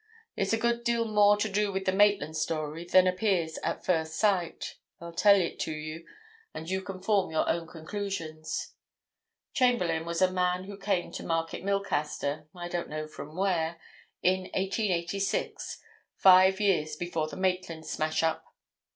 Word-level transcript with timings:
It's 0.35 0.51
a 0.51 0.57
good 0.57 0.83
deal 0.83 1.05
more 1.05 1.37
to 1.37 1.47
do 1.47 1.71
with 1.71 1.85
the 1.85 1.91
Maitland 1.91 2.35
story 2.35 2.85
than 2.85 3.05
appears 3.05 3.59
at 3.59 3.85
first 3.85 4.15
sight, 4.15 4.77
I'll 4.99 5.13
tell 5.13 5.39
it 5.39 5.59
to 5.59 5.71
you 5.71 6.07
and 6.55 6.67
you 6.67 6.81
can 6.81 6.99
form 6.99 7.29
your 7.29 7.47
own 7.47 7.67
conclusions. 7.67 8.73
Chamberlayne 9.53 10.05
was 10.07 10.19
a 10.19 10.31
man 10.31 10.63
who 10.63 10.75
came 10.75 11.11
to 11.11 11.23
Market 11.23 11.63
Milcaster—I 11.63 12.67
don't 12.67 12.89
know 12.89 13.05
from 13.05 13.35
where—in 13.35 14.49
1886—five 14.55 16.59
years 16.59 16.95
before 16.95 17.27
the 17.27 17.37
Maitland 17.37 17.85
smash 17.85 18.23
up. 18.23 18.55